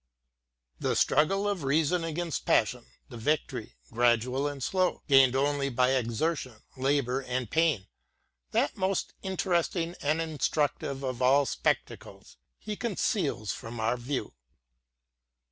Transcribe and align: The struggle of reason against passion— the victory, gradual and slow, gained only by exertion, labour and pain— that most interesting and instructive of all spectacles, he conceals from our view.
The 0.79 0.95
struggle 0.95 1.47
of 1.47 1.63
reason 1.63 2.03
against 2.03 2.47
passion— 2.47 2.87
the 3.09 3.17
victory, 3.17 3.75
gradual 3.91 4.47
and 4.47 4.63
slow, 4.63 5.03
gained 5.07 5.35
only 5.35 5.69
by 5.69 5.91
exertion, 5.91 6.63
labour 6.75 7.19
and 7.19 7.47
pain— 7.51 7.85
that 8.51 8.75
most 8.75 9.13
interesting 9.21 9.93
and 10.01 10.19
instructive 10.19 11.03
of 11.03 11.21
all 11.21 11.45
spectacles, 11.45 12.37
he 12.57 12.75
conceals 12.75 13.51
from 13.51 13.79
our 13.79 13.95
view. 13.95 14.33